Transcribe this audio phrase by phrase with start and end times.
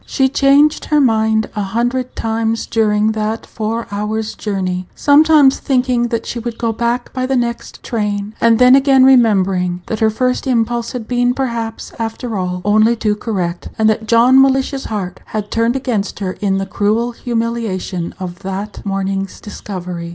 [0.07, 6.25] She changed her mind a hundred times during that four hours journey, sometimes thinking that
[6.25, 10.47] she would go back by the next train, and then again remembering that her first
[10.47, 15.51] impulse had been, perhaps, after all, only too correct, and that John Mellish's heart had
[15.51, 20.09] turned against her in the cruel humiliation of that morning's discovery.